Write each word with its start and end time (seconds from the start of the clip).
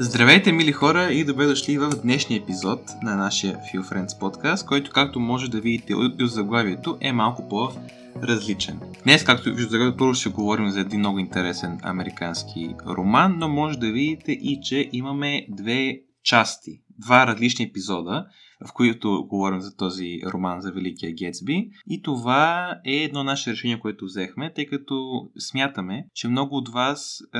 Здравейте, 0.00 0.52
мили 0.52 0.72
хора, 0.72 1.12
и 1.12 1.24
добре 1.24 1.46
дошли 1.46 1.78
в 1.78 1.90
днешния 2.02 2.40
епизод 2.40 2.80
на 3.02 3.16
нашия 3.16 3.56
Few 3.56 3.82
Friends 3.82 4.18
подкаст, 4.18 4.66
който, 4.66 4.90
както 4.90 5.20
може 5.20 5.50
да 5.50 5.60
видите 5.60 5.94
от 5.94 6.12
заглавието, 6.20 6.98
е 7.00 7.12
малко 7.12 7.48
по-различен. 7.48 8.80
Днес, 9.04 9.24
както 9.24 9.54
виждате, 9.54 9.96
първо 9.96 10.14
ще 10.14 10.28
говорим 10.28 10.70
за 10.70 10.80
един 10.80 10.98
много 10.98 11.18
интересен 11.18 11.78
американски 11.82 12.74
роман, 12.86 13.34
но 13.38 13.48
може 13.48 13.78
да 13.78 13.92
видите 13.92 14.32
и, 14.32 14.60
че 14.62 14.90
имаме 14.92 15.46
две 15.48 16.00
части, 16.24 16.80
два 16.98 17.26
различни 17.26 17.64
епизода, 17.64 18.26
в 18.66 18.72
които 18.72 19.26
говорим 19.28 19.60
за 19.60 19.76
този 19.76 20.20
роман 20.26 20.60
за 20.60 20.72
Великия 20.72 21.12
Гетсби. 21.12 21.70
И 21.90 22.02
това 22.02 22.74
е 22.86 22.94
едно 22.94 23.24
наше 23.24 23.52
решение, 23.52 23.80
което 23.80 24.04
взехме, 24.04 24.52
тъй 24.54 24.66
като 24.66 25.28
смятаме, 25.38 26.06
че 26.14 26.28
много 26.28 26.56
от 26.56 26.68
вас 26.68 27.20
е, 27.34 27.38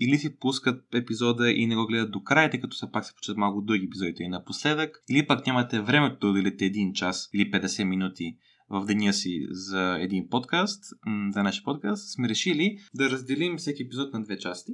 или 0.00 0.18
си 0.18 0.38
пускат 0.38 0.94
епизода 0.94 1.50
и 1.50 1.66
не 1.66 1.76
го 1.76 1.86
гледат 1.86 2.10
до 2.10 2.22
края, 2.22 2.50
тъй 2.50 2.60
като 2.60 2.74
все 2.74 2.92
пак 2.92 3.04
се 3.04 3.14
почват 3.14 3.36
малко 3.36 3.62
други 3.62 3.84
епизодите 3.84 4.22
и 4.22 4.28
напоследък, 4.28 5.02
или 5.10 5.26
пък 5.26 5.46
нямате 5.46 5.80
времето 5.80 6.16
да 6.20 6.28
отделите 6.28 6.64
един 6.64 6.92
час 6.92 7.30
или 7.34 7.50
50 7.50 7.84
минути 7.84 8.36
в 8.70 8.84
деня 8.84 9.12
си 9.12 9.46
за 9.50 9.98
един 10.00 10.28
подкаст, 10.28 10.84
за 11.30 11.42
нашия 11.42 11.64
подкаст, 11.64 12.12
сме 12.12 12.28
решили 12.28 12.78
да 12.94 13.10
разделим 13.10 13.56
всеки 13.56 13.82
епизод 13.82 14.12
на 14.12 14.22
две 14.22 14.38
части 14.38 14.72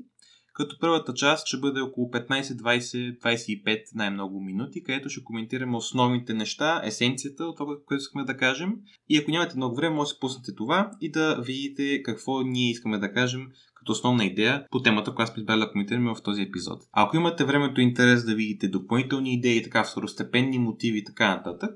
като 0.55 0.79
първата 0.79 1.15
част 1.15 1.47
ще 1.47 1.57
бъде 1.57 1.81
около 1.81 2.11
15, 2.11 2.43
20, 2.43 3.19
25 3.19 3.85
най-много 3.95 4.41
минути, 4.41 4.83
където 4.83 5.09
ще 5.09 5.25
коментираме 5.25 5.77
основните 5.77 6.35
неща, 6.35 6.81
есенцията 6.85 7.45
от 7.45 7.57
това, 7.57 7.75
което 7.87 8.03
искаме 8.03 8.25
да 8.25 8.37
кажем. 8.37 8.73
И 9.09 9.19
ако 9.19 9.31
нямате 9.31 9.57
много 9.57 9.77
време, 9.77 9.97
може 9.97 10.13
да 10.13 10.19
пуснете 10.19 10.55
това 10.55 10.91
и 11.01 11.11
да 11.11 11.41
видите 11.41 12.03
какво 12.03 12.43
ние 12.43 12.71
искаме 12.71 12.99
да 12.99 13.13
кажем 13.13 13.47
като 13.85 13.93
основна 13.93 14.25
идея 14.25 14.67
по 14.71 14.83
темата, 14.83 15.15
която 15.15 15.33
сме 15.33 15.41
избрали 15.41 15.61
да 15.61 15.71
коментираме 15.71 16.15
в 16.15 16.23
този 16.23 16.43
епизод. 16.43 16.83
Ако 16.93 17.17
имате 17.17 17.45
времето 17.45 17.81
и 17.81 17.85
интерес 17.85 18.25
да 18.25 18.35
видите 18.35 18.69
допълнителни 18.69 19.35
идеи, 19.35 19.63
така 19.63 19.85
второстепенни 19.85 20.59
мотиви 20.59 20.99
и 20.99 21.05
така 21.05 21.37
нататък, 21.37 21.71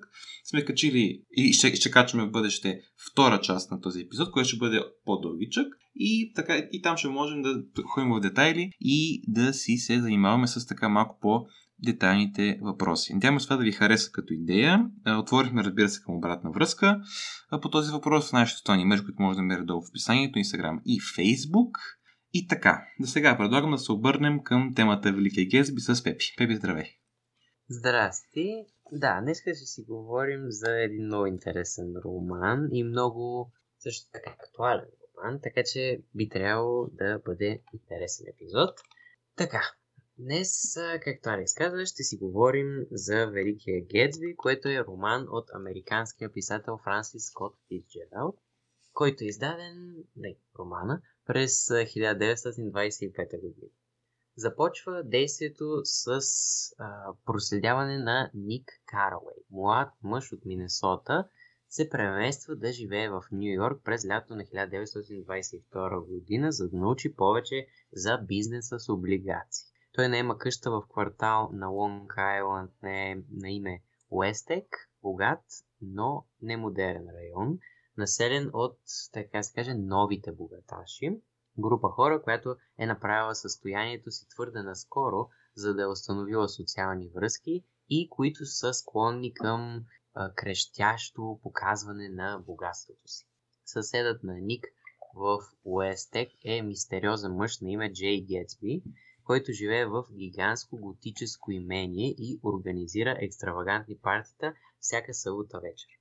сме 0.44 0.64
качили 0.64 1.22
и 1.32 1.52
ще, 1.52 1.74
ще 1.74 1.90
качваме 1.90 2.26
в 2.26 2.30
бъдеще 2.30 2.80
втора 3.10 3.40
част 3.40 3.70
на 3.70 3.80
този 3.80 4.00
епизод, 4.00 4.30
който 4.30 4.48
ще 4.48 4.58
бъде 4.58 4.82
по-дългичък 5.04 5.66
и, 5.96 6.32
така, 6.34 6.56
и 6.72 6.82
там 6.82 6.96
ще 6.96 7.08
можем 7.08 7.42
да 7.42 7.62
ходим 7.84 8.10
в 8.10 8.20
детайли 8.20 8.70
и 8.80 9.22
да 9.28 9.54
си 9.54 9.76
се 9.76 10.00
занимаваме 10.00 10.46
с 10.46 10.66
така 10.66 10.88
малко 10.88 11.18
по 11.20 11.46
детайлните 11.84 12.58
въпроси. 12.62 13.14
Надяваме 13.14 13.40
се 13.40 13.46
това 13.46 13.56
да 13.56 13.64
ви 13.64 13.72
хареса 13.72 14.10
като 14.12 14.34
идея. 14.34 14.86
Отворихме, 15.06 15.64
разбира 15.64 15.88
се, 15.88 16.02
към 16.02 16.14
обратна 16.14 16.50
връзка 16.50 17.00
по 17.62 17.70
този 17.70 17.92
въпрос 17.92 18.28
в 18.28 18.32
нашите 18.32 18.58
стони 18.58 18.84
мрежи, 18.84 19.04
които 19.04 19.22
може 19.22 19.36
да 19.36 19.42
намерите 19.42 19.64
долу 19.64 19.82
в 19.82 19.88
описанието, 19.88 20.38
Instagram 20.38 20.80
и 20.86 21.00
Facebook. 21.00 21.70
И 22.32 22.48
така, 22.48 22.86
за 23.00 23.06
сега 23.06 23.36
предлагам 23.38 23.70
да 23.70 23.78
се 23.78 23.92
обърнем 23.92 24.42
към 24.42 24.72
темата 24.76 25.12
Великия 25.12 25.46
Гесби 25.48 25.80
с 25.80 26.04
Пепи. 26.04 26.24
Пепи, 26.38 26.56
здравей! 26.56 26.98
Здрасти! 27.68 28.64
Да, 28.92 29.20
днес 29.20 29.40
ще 29.40 29.54
си 29.54 29.84
говорим 29.88 30.40
за 30.48 30.80
един 30.80 31.04
много 31.04 31.26
интересен 31.26 31.94
роман 32.04 32.68
и 32.72 32.84
много 32.84 33.52
също 33.78 34.10
така 34.12 34.36
актуален 34.40 34.88
роман, 35.16 35.40
така 35.42 35.62
че 35.72 36.00
би 36.14 36.28
трябвало 36.28 36.86
да 36.86 37.20
бъде 37.24 37.62
интересен 37.74 38.26
епизод. 38.28 38.80
Така, 39.36 39.62
днес, 40.18 40.76
както 41.02 41.28
Алекс 41.28 41.54
каза, 41.54 41.86
ще 41.86 42.02
си 42.02 42.16
говорим 42.16 42.86
за 42.90 43.26
Великия 43.26 43.84
Гетсби, 43.86 44.36
което 44.36 44.68
е 44.68 44.84
роман 44.84 45.26
от 45.30 45.44
американския 45.54 46.32
писател 46.32 46.78
Франсис 46.84 47.26
Скот 47.26 47.56
Фитджералд, 47.68 48.40
който 48.92 49.24
е 49.24 49.26
издаден, 49.26 49.96
не, 50.16 50.36
романа, 50.58 51.02
през 51.28 51.68
1925 51.68 53.40
година. 53.40 53.70
Започва 54.36 55.03
действието 55.04 55.80
с 55.84 56.20
а, 56.78 57.12
проследяване 57.25 57.98
на 57.98 58.30
Ник 58.34 58.69
Карауей, 58.86 59.44
млад 59.50 59.88
мъж 60.03 60.32
от 60.32 60.44
Миннесота, 60.44 61.28
се 61.69 61.91
премества 61.91 62.56
да 62.56 62.72
живее 62.72 63.10
в 63.10 63.22
Нью 63.32 63.54
Йорк 63.54 63.84
през 63.84 64.06
лято 64.06 64.36
на 64.36 64.42
1922 64.42 66.06
година, 66.06 66.53
за 66.53 66.69
да 66.69 66.76
научи 66.76 67.16
повече 67.16 67.66
за 67.92 68.19
бизнеса 68.19 68.78
с 68.78 68.88
облигации. 68.88 69.66
Той 69.92 70.08
наема 70.08 70.38
къща 70.38 70.70
в 70.70 70.82
квартал 70.88 71.50
на 71.53 71.69
Лонг 71.69 72.19
Айланд 72.19 72.70
на, 72.82 73.22
на 73.30 73.50
име 73.50 73.82
Уестек, 74.10 74.91
богат, 75.03 75.44
но 75.80 76.26
немодерен 76.42 77.06
район, 77.14 77.58
населен 77.98 78.50
от, 78.53 78.78
така 79.12 79.42
се 79.42 79.54
каже, 79.54 79.75
новите 79.75 80.32
богаташи. 80.32 81.20
Група 81.59 81.88
хора, 81.88 82.22
която 82.22 82.56
е 82.78 82.86
направила 82.86 83.34
състоянието 83.34 84.10
си 84.10 84.28
твърде 84.28 84.62
наскоро, 84.62 85.28
за 85.54 85.75
да 85.75 85.82
е 85.82 85.86
установила 85.86 86.48
социални 86.48 87.09
връзки 87.09 87.64
и 87.88 88.09
които 88.10 88.47
са 88.47 88.75
склонни 88.75 89.34
към 89.34 89.84
а, 90.14 90.32
крещящо 90.34 91.41
показване 91.42 92.09
на 92.09 92.42
богатството 92.47 93.09
си. 93.09 93.26
Съседът 93.64 94.22
на 94.22 94.34
Ник 94.41 94.66
в 95.15 95.38
Уестек 95.65 96.28
е 96.44 96.62
мистериозен 96.62 97.32
мъж 97.32 97.60
на 97.60 97.70
име 97.70 97.92
Джей 97.92 98.20
Гетсби, 98.20 98.82
който 99.25 99.53
живее 99.53 99.86
в 99.86 100.04
гигантско 100.12 100.76
готическо 100.76 101.50
имение 101.50 102.15
и 102.19 102.41
организира 102.42 103.16
екстравагантни 103.20 103.98
партита 103.98 104.54
всяка 104.80 105.15
събота 105.15 105.60
вечер. 105.60 105.97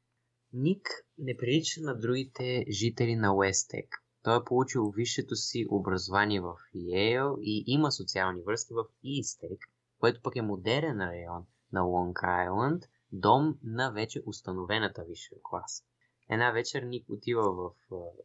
Ник 0.59 0.87
не 1.17 1.37
прилича 1.37 1.81
на 1.81 1.99
другите 1.99 2.65
жители 2.69 3.15
на 3.15 3.35
Уестек. 3.35 3.95
Той 4.23 4.37
е 4.37 4.43
получил 4.45 4.91
висшето 4.95 5.35
си 5.35 5.65
образование 5.69 6.41
в 6.41 6.55
Йейл 6.73 7.37
и 7.41 7.63
има 7.67 7.91
социални 7.91 8.41
връзки 8.41 8.73
в 8.73 8.85
Истек, 9.03 9.59
което 9.99 10.21
пък 10.21 10.35
е 10.35 10.41
модерен 10.41 11.01
район 11.01 11.45
на 11.71 11.81
Лонг 11.81 12.23
Айланд, 12.23 12.83
дом 13.11 13.59
на 13.63 13.91
вече 13.91 14.21
установената 14.25 15.03
висша 15.03 15.35
класа. 15.43 15.83
Една 16.29 16.51
вечер 16.51 16.83
Ник 16.83 17.09
отива 17.09 17.51
в 17.53 17.71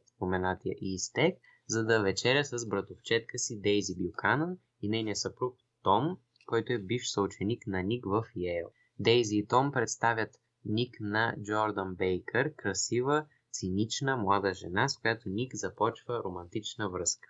споменатия 0.07 0.75
Истек, 0.81 1.39
за 1.67 1.85
да 1.85 2.03
вечеря 2.03 2.45
с 2.45 2.69
братовчетка 2.69 3.39
си 3.39 3.61
Дейзи 3.61 3.95
Бюканън 3.99 4.59
и 4.83 4.89
нейния 4.89 5.17
съпруг 5.17 5.57
Том, 5.83 6.19
който 6.47 6.73
е 6.73 6.79
бивш 6.79 7.11
съученик 7.11 7.67
на 7.67 7.83
Ник 7.83 8.05
в 8.07 8.25
Йейл. 8.37 8.71
Дейзи 8.99 9.37
и 9.37 9.47
Том 9.47 9.73
представят 9.73 10.31
Ник 10.65 10.97
на 11.01 11.37
Джордан 11.43 11.95
Бейкър, 11.95 12.55
красива, 12.55 13.27
цинична 13.53 14.17
млада 14.17 14.55
жена, 14.55 14.89
с 14.89 14.99
която 14.99 15.29
Ник 15.29 15.55
започва 15.55 16.23
романтична 16.25 16.91
връзка. 16.91 17.29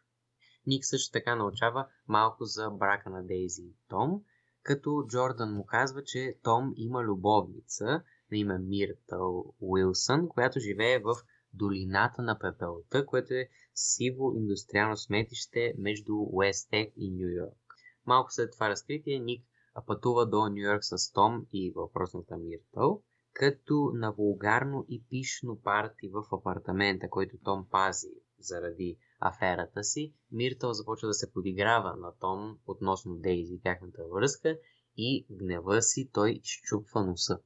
Ник 0.67 0.85
също 0.85 1.13
така 1.13 1.37
научава 1.37 1.87
малко 2.09 2.45
за 2.45 2.71
брака 2.71 3.11
на 3.11 3.27
Дейзи 3.27 3.63
и 3.63 3.77
Том, 3.89 4.23
като 4.63 5.05
Джордан 5.09 5.55
му 5.55 5.67
казва, 5.67 6.05
че 6.05 6.39
Том 6.43 6.73
има 6.77 7.05
любовница 7.05 7.85
на 8.31 8.39
име 8.39 8.59
Миртъл 8.59 9.55
Уилсън, 9.61 10.29
която 10.29 10.61
живее 10.61 10.99
в 10.99 11.17
долината 11.55 12.23
на 12.23 12.39
пепелта, 12.39 13.07
което 13.07 13.35
е 13.35 13.49
сиво 13.75 14.33
индустриално 14.37 14.97
сметище 14.97 15.75
между 15.79 16.15
Уестек 16.33 16.93
и 16.97 17.11
Нью 17.11 17.29
Йорк. 17.29 17.75
Малко 18.07 18.33
след 18.33 18.53
това 18.53 18.69
разкритие 18.69 19.19
Ник 19.19 19.45
пътува 19.87 20.27
до 20.27 20.49
Нью 20.49 20.63
Йорк 20.63 20.85
с 20.85 21.13
Том 21.13 21.47
и 21.53 21.73
въпросната 21.77 22.37
Миртъл, 22.37 23.03
като 23.33 23.91
на 23.95 24.13
вулгарно 24.13 24.87
и 24.89 25.05
пишно 25.11 25.61
парти 25.63 26.09
в 26.09 26.25
апартамента, 26.33 27.11
който 27.11 27.37
Том 27.45 27.67
пази 27.71 28.15
заради 28.39 28.99
аферата 29.21 29.85
си, 29.85 30.15
Миртъл 30.33 30.73
започва 30.73 31.09
да 31.09 31.15
се 31.15 31.33
подиграва 31.33 31.97
на 31.97 32.13
Том 32.21 32.59
относно 32.67 33.15
Дейзи 33.15 33.55
и 33.55 33.61
тяхната 33.61 34.03
връзка 34.15 34.59
и 34.97 35.27
гнева 35.31 35.83
си 35.83 36.11
той 36.13 36.31
изчупва 36.31 37.05
носа. 37.05 37.39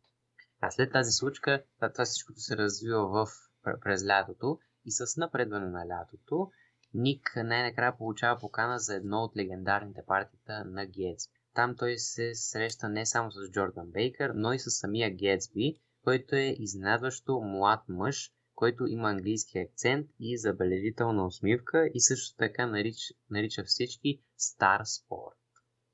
А 0.60 0.70
след 0.70 0.92
тази 0.92 1.12
случка, 1.12 1.64
това 1.92 2.04
всичкото 2.04 2.40
се 2.40 2.56
развива 2.56 3.08
в, 3.08 3.26
през 3.80 4.06
лятото 4.06 4.58
и 4.84 4.92
с 4.92 5.16
напредване 5.16 5.66
на 5.66 5.86
лятото, 5.88 6.50
Ник 6.94 7.32
най-накрая 7.36 7.96
получава 7.98 8.40
покана 8.40 8.78
за 8.78 8.94
едно 8.94 9.18
от 9.18 9.36
легендарните 9.36 10.00
партита 10.06 10.64
на 10.64 10.86
Гетсби. 10.86 11.36
Там 11.54 11.76
той 11.76 11.98
се 11.98 12.34
среща 12.34 12.88
не 12.88 13.06
само 13.06 13.30
с 13.32 13.50
Джордан 13.50 13.90
Бейкър, 13.90 14.32
но 14.34 14.52
и 14.52 14.58
с 14.58 14.70
самия 14.70 15.10
Гетсби, 15.10 15.80
който 16.06 16.36
е 16.36 16.56
изненадващо 16.58 17.40
млад 17.40 17.80
мъж, 17.88 18.32
който 18.54 18.86
има 18.86 19.10
английски 19.10 19.58
акцент 19.58 20.10
и 20.20 20.38
забележителна 20.38 21.26
усмивка 21.26 21.90
и 21.94 22.00
също 22.00 22.36
така 22.36 22.66
нарича, 22.66 23.14
нарича 23.30 23.64
всички 23.64 24.22
стар 24.36 24.80
спорт. 24.84 25.38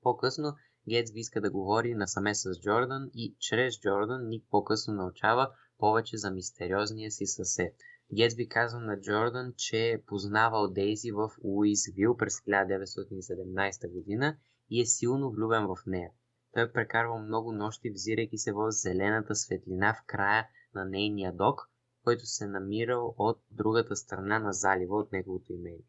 По-късно 0.02 0.54
Гетсби 0.88 1.20
иска 1.20 1.40
да 1.40 1.50
говори 1.50 1.94
насаме 1.94 2.34
с 2.34 2.60
Джордан 2.60 3.10
и 3.14 3.36
чрез 3.38 3.80
Джордан 3.80 4.28
Ник 4.28 4.44
по-късно 4.50 4.94
научава 4.94 5.50
повече 5.78 6.16
за 6.16 6.30
мистериозния 6.30 7.10
си 7.10 7.26
съсед. 7.26 7.74
Гетсби 8.16 8.48
казва 8.48 8.80
на 8.80 9.00
Джордан, 9.00 9.52
че 9.56 9.90
е 9.90 10.02
познавал 10.02 10.68
Дейзи 10.68 11.12
в 11.12 11.30
Уизвил 11.42 12.16
през 12.16 12.34
1917 12.34 13.92
година 13.92 14.36
и 14.70 14.80
е 14.80 14.86
силно 14.86 15.30
влюбен 15.30 15.66
в 15.66 15.76
нея. 15.86 16.10
Той 16.52 16.72
прекарвал 16.72 17.18
много 17.18 17.52
нощи, 17.52 17.90
взирайки 17.90 18.38
се 18.38 18.52
в 18.52 18.70
зелената 18.70 19.34
светлина 19.34 19.94
в 19.94 20.06
края 20.06 20.48
на 20.74 20.84
нейния 20.84 21.32
док, 21.32 21.70
който 22.04 22.26
се 22.26 22.46
намирал 22.46 23.14
от 23.18 23.40
другата 23.50 23.96
страна 23.96 24.38
на 24.38 24.52
залива 24.52 24.96
от 24.96 25.12
неговото 25.12 25.52
имение. 25.52 25.84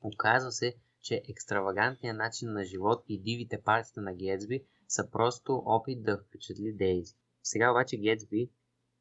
Оказва 0.00 0.52
се, 0.52 0.74
че 1.02 1.22
екстравагантният 1.28 2.16
начин 2.16 2.52
на 2.52 2.64
живот 2.64 3.04
и 3.08 3.22
дивите 3.22 3.62
партията 3.62 4.00
на 4.00 4.14
Гетсби 4.14 4.64
са 4.88 5.10
просто 5.10 5.62
опит 5.66 6.02
да 6.02 6.18
впечатли 6.18 6.72
Дейзи. 6.72 7.14
Сега 7.42 7.70
обаче 7.70 7.96
Гетсби 7.96 8.50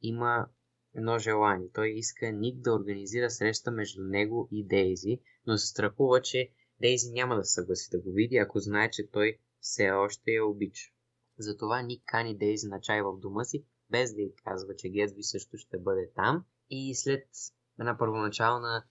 има 0.02 0.48
едно 0.96 1.18
желание. 1.18 1.70
Той 1.74 1.90
иска 1.90 2.32
Ник 2.32 2.60
да 2.60 2.74
организира 2.74 3.30
среща 3.30 3.72
между 3.72 4.04
него 4.04 4.48
и 4.52 4.68
Дейзи, 4.68 5.20
но 5.48 5.58
се 5.58 5.68
страхува, 5.68 6.22
че 6.22 6.50
Дейзи 6.82 7.12
няма 7.12 7.36
да 7.36 7.44
съгласи 7.44 7.90
да 7.92 8.00
го 8.00 8.12
види, 8.12 8.38
ако 8.38 8.60
знае, 8.60 8.90
че 8.92 9.10
той 9.12 9.40
все 9.60 9.92
още 9.92 10.32
я 10.32 10.46
обича. 10.46 10.95
Затова 11.38 11.82
Ник 11.82 12.04
кани 12.06 12.38
Дейзи 12.38 12.68
на 12.68 12.82
чай 12.82 13.02
в 13.02 13.18
дома 13.18 13.44
си, 13.44 13.66
без 13.90 14.16
да 14.16 14.22
й 14.22 14.34
казва, 14.44 14.76
че 14.76 14.90
Гетсби 14.90 15.24
също 15.24 15.58
ще 15.58 15.78
бъде 15.78 16.12
там. 16.16 16.46
И 16.70 16.96
след 16.96 17.28
една 17.80 17.98
първоначална, 17.98 18.84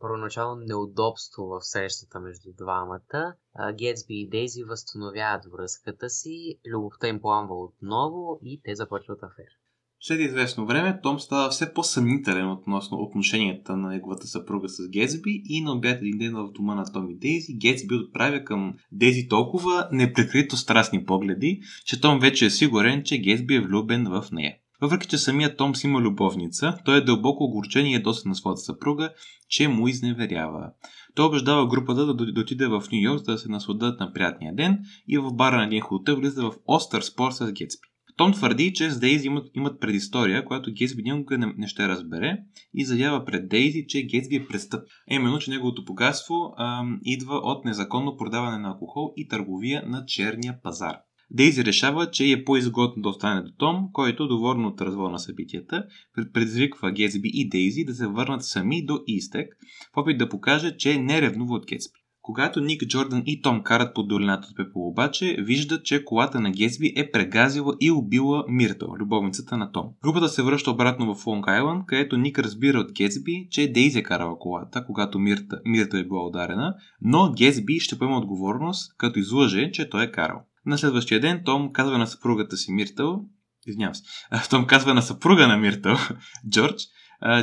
първоначално 0.00 0.64
неудобство 0.64 1.46
в 1.46 1.60
срещата 1.60 2.20
между 2.20 2.52
двамата, 2.52 3.36
Гетсби 3.74 4.14
и 4.14 4.28
Дейзи 4.28 4.64
възстановяват 4.64 5.44
връзката 5.52 6.10
си, 6.10 6.60
любовта 6.66 7.08
им 7.08 7.20
пламва 7.20 7.64
отново 7.64 8.38
и 8.42 8.60
те 8.64 8.74
започват 8.74 9.22
афера. 9.22 9.61
След 10.04 10.20
известно 10.20 10.66
време 10.66 11.00
Том 11.02 11.18
става 11.20 11.50
все 11.50 11.74
по-съмнителен 11.74 12.50
относно 12.50 12.98
отношенията 12.98 13.76
на 13.76 13.88
неговата 13.88 14.26
съпруга 14.26 14.68
с 14.68 14.88
Гетсби 14.88 15.42
и 15.44 15.60
на 15.60 15.72
обяд 15.72 15.98
един 16.02 16.18
ден 16.18 16.34
в 16.34 16.52
дома 16.52 16.74
на 16.74 16.92
Том 16.92 17.10
и 17.10 17.18
Дейзи 17.18 17.54
Гетсби 17.54 17.94
отправя 17.94 18.44
към 18.44 18.74
Дейзи 18.92 19.28
толкова 19.28 19.88
неприкрито 19.92 20.56
страстни 20.56 21.04
погледи, 21.04 21.60
че 21.86 22.00
Том 22.00 22.18
вече 22.18 22.46
е 22.46 22.50
сигурен, 22.50 23.02
че 23.04 23.18
Гетсби 23.18 23.54
е 23.54 23.60
влюбен 23.60 24.04
в 24.04 24.24
нея. 24.32 24.54
Въпреки, 24.80 25.08
че 25.08 25.18
самият 25.18 25.56
Том 25.56 25.74
си 25.74 25.86
има 25.86 26.00
любовница, 26.00 26.78
той 26.84 26.98
е 26.98 27.04
дълбоко 27.04 27.44
огорчен 27.44 27.86
и 27.86 27.94
ядосан 27.94 28.28
на 28.28 28.34
своята 28.34 28.60
съпруга, 28.60 29.10
че 29.48 29.68
му 29.68 29.88
изневерява. 29.88 30.70
Той 31.14 31.26
убеждава 31.26 31.66
групата 31.66 32.06
да, 32.06 32.14
да 32.14 32.40
отиде 32.40 32.66
в 32.66 32.82
Нью 32.92 33.00
Йорк, 33.00 33.18
за 33.18 33.32
да 33.32 33.38
се 33.38 33.48
насладат 33.48 34.00
на 34.00 34.12
приятния 34.12 34.54
ден 34.54 34.78
и 35.08 35.18
в 35.18 35.32
бара 35.32 35.56
на 35.56 35.64
един 35.64 35.80
хотел 35.80 36.16
влиза 36.16 36.42
в 36.42 36.52
остър 36.66 37.02
спор 37.02 37.30
с 37.30 37.52
Гетсби. 37.52 37.91
Том 38.22 38.32
твърди, 38.32 38.72
че 38.72 38.90
с 38.90 38.98
Дейзи 38.98 39.26
имат, 39.26 39.50
имат 39.54 39.80
предистория, 39.80 40.44
която 40.44 40.72
Гетсби 40.72 41.02
никога 41.02 41.38
не, 41.38 41.54
не 41.56 41.66
ще 41.66 41.88
разбере 41.88 42.38
и 42.74 42.84
заявява 42.84 43.24
пред 43.24 43.48
Дейзи, 43.48 43.84
че 43.88 44.06
Гетсби 44.06 44.36
е 44.36 44.46
престъп. 44.46 44.80
Е, 45.10 45.14
именно, 45.14 45.38
че 45.38 45.50
неговото 45.50 45.84
богатство 45.84 46.34
ам, 46.58 46.98
идва 47.04 47.36
от 47.36 47.64
незаконно 47.64 48.16
продаване 48.16 48.58
на 48.58 48.68
алкохол 48.68 49.12
и 49.16 49.28
търговия 49.28 49.82
на 49.86 50.04
черния 50.06 50.62
пазар. 50.62 50.96
Дейзи 51.30 51.64
решава, 51.64 52.10
че 52.10 52.32
е 52.32 52.44
по-изгодно 52.44 53.02
да 53.02 53.08
остане 53.08 53.42
до 53.42 53.52
Том, 53.58 53.88
който, 53.92 54.28
доволен 54.28 54.64
от 54.64 54.80
развоя 54.80 55.10
на 55.10 55.18
събитията, 55.18 55.84
предизвиква 56.32 56.92
Гетсби 56.92 57.30
и 57.34 57.48
Дейзи 57.48 57.84
да 57.84 57.94
се 57.94 58.06
върнат 58.06 58.44
сами 58.44 58.84
до 58.84 59.00
Истек, 59.06 59.56
в 59.94 59.96
опит 59.96 60.18
да 60.18 60.28
покаже, 60.28 60.76
че 60.76 60.98
не 60.98 61.22
ревнува 61.22 61.54
от 61.54 61.66
Гетсби. 61.66 62.01
Когато 62.22 62.60
Ник, 62.60 62.82
Джордан 62.86 63.22
и 63.26 63.42
Том 63.42 63.62
карат 63.62 63.94
по 63.94 64.02
долината 64.02 64.48
от 64.50 64.56
Пепел 64.56 64.88
обаче, 64.88 65.36
виждат, 65.38 65.84
че 65.84 66.04
колата 66.04 66.40
на 66.40 66.50
Гетсби 66.50 66.92
е 66.96 67.10
прегазила 67.10 67.74
и 67.80 67.90
убила 67.90 68.44
Миртъл, 68.48 68.88
любовницата 68.98 69.56
на 69.56 69.72
Том. 69.72 69.86
Групата 70.02 70.28
се 70.28 70.42
връща 70.42 70.70
обратно 70.70 71.14
в 71.14 71.26
Лонг 71.26 71.48
Айланд, 71.48 71.86
където 71.86 72.16
Ник 72.16 72.38
разбира 72.38 72.78
от 72.78 72.92
Гетсби, 72.92 73.48
че 73.50 73.72
Дейзи 73.72 73.98
е 73.98 74.02
карала 74.02 74.38
колата, 74.38 74.84
когато 74.86 75.18
Мирта, 75.18 75.60
Миртъл 75.64 75.98
е 75.98 76.04
била 76.04 76.26
ударена, 76.26 76.74
но 77.00 77.32
Гетсби 77.32 77.80
ще 77.80 77.98
поема 77.98 78.16
отговорност, 78.16 78.96
като 78.96 79.18
излъже, 79.18 79.70
че 79.70 79.90
той 79.90 80.04
е 80.04 80.12
карал. 80.12 80.42
На 80.66 80.78
следващия 80.78 81.20
ден 81.20 81.42
Том 81.44 81.72
казва 81.72 81.98
на 81.98 82.06
съпругата 82.06 82.56
си 82.56 82.72
Миртъл, 82.72 83.24
извинявам 83.66 83.94
се, 83.94 84.02
Том 84.50 84.66
казва 84.66 84.94
на 84.94 85.02
съпруга 85.02 85.48
на 85.48 85.56
Миртъл, 85.56 85.96
Джордж, 86.50 86.82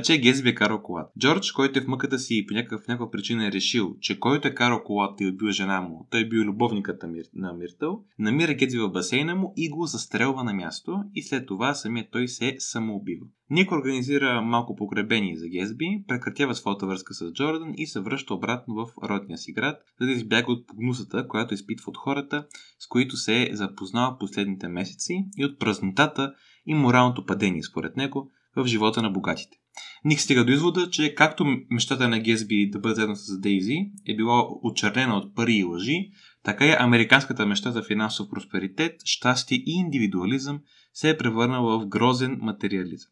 че 0.03 0.17
Гезби 0.17 0.49
е 0.49 0.55
карал 0.55 0.81
колата. 0.81 1.11
Джордж, 1.19 1.51
който 1.51 1.79
е 1.79 1.81
в 1.81 1.87
мъката 1.87 2.19
си 2.19 2.37
и 2.37 2.45
по 2.45 2.53
някакъв, 2.53 2.87
някаква 2.87 3.11
причина 3.11 3.47
е 3.47 3.51
решил, 3.51 3.95
че 3.99 4.19
който 4.19 4.47
е 4.47 4.53
карал 4.53 4.83
колата 4.83 5.23
и 5.23 5.27
е 5.27 5.29
убил 5.29 5.51
жена 5.51 5.81
му, 5.81 6.07
той 6.11 6.21
е 6.21 6.27
бил 6.27 6.41
любовникът 6.41 7.03
на 7.33 7.53
Миртъл, 7.53 8.03
намира 8.19 8.53
Гезби 8.53 8.79
в 8.79 8.91
басейна 8.91 9.35
му 9.35 9.53
и 9.57 9.69
го 9.69 9.85
застрелва 9.85 10.43
на 10.43 10.53
място 10.53 11.03
и 11.15 11.23
след 11.23 11.45
това 11.45 11.73
самият 11.73 12.11
той 12.11 12.27
се 12.27 12.55
самоубива. 12.59 13.25
Ник 13.49 13.71
организира 13.71 14.41
малко 14.41 14.75
погребение 14.75 15.35
за 15.35 15.47
Гезби, 15.47 16.03
прекратява 16.07 16.55
своята 16.55 16.87
връзка 16.87 17.13
с 17.13 17.31
Джордан 17.33 17.73
и 17.77 17.87
се 17.87 17.99
връща 17.99 18.33
обратно 18.33 18.75
в 18.75 18.87
родния 19.03 19.37
си 19.37 19.51
град, 19.51 19.81
за 20.01 20.07
да 20.07 20.11
избяга 20.11 20.51
от 20.51 20.67
погнусата, 20.67 21.27
която 21.27 21.53
изпитва 21.53 21.89
от 21.89 21.97
хората, 21.97 22.45
с 22.79 22.87
които 22.87 23.17
се 23.17 23.43
е 23.43 23.55
запознал 23.55 24.17
последните 24.19 24.67
месеци 24.67 25.25
и 25.37 25.45
от 25.45 25.59
празнотата 25.59 26.33
и 26.65 26.73
моралното 26.73 27.25
падение, 27.25 27.63
според 27.63 27.97
него, 27.97 28.31
в 28.55 28.67
живота 28.67 29.01
на 29.01 29.09
богатите. 29.09 29.57
Ник 30.05 30.19
стига 30.19 30.45
до 30.45 30.51
извода, 30.51 30.89
че 30.89 31.15
както 31.15 31.45
мечтата 31.69 32.07
на 32.09 32.19
Гесби 32.19 32.69
да 32.69 32.79
бъде 32.79 32.95
заедно 32.95 33.15
с 33.15 33.39
Дейзи 33.39 33.91
е 34.07 34.15
била 34.15 34.47
очернена 34.63 35.17
от 35.17 35.35
пари 35.35 35.53
и 35.53 35.63
лъжи, 35.63 36.11
така 36.43 36.65
и 36.65 36.75
американската 36.79 37.45
мечта 37.45 37.71
за 37.71 37.83
финансов 37.83 38.29
просперитет, 38.29 39.01
щастие 39.05 39.57
и 39.57 39.71
индивидуализъм 39.71 40.61
се 40.93 41.09
е 41.09 41.17
превърнала 41.17 41.79
в 41.79 41.87
грозен 41.87 42.37
материализъм. 42.41 43.11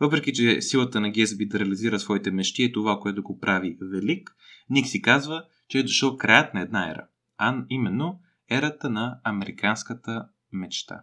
Въпреки, 0.00 0.32
че 0.32 0.62
силата 0.62 1.00
на 1.00 1.10
Гесби 1.10 1.46
да 1.46 1.58
реализира 1.58 1.98
своите 1.98 2.30
мечти 2.30 2.64
е 2.64 2.72
това, 2.72 2.98
което 3.00 3.22
го 3.22 3.38
прави 3.38 3.76
велик, 3.92 4.30
Ник 4.70 4.86
си 4.86 5.02
казва, 5.02 5.44
че 5.68 5.78
е 5.78 5.82
дошъл 5.82 6.16
краят 6.16 6.54
на 6.54 6.60
една 6.60 6.90
ера, 6.90 7.06
а 7.38 7.64
именно 7.68 8.20
ерата 8.50 8.90
на 8.90 9.20
американската 9.24 10.28
мечта. 10.52 11.02